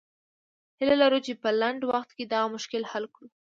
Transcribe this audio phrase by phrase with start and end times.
[0.79, 3.27] هیله لرو چې په لنډ وخت کې دغه مشکل حل کړو.